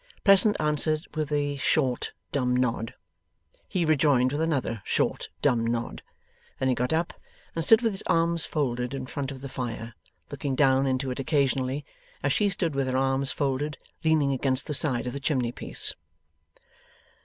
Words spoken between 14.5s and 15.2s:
the side of the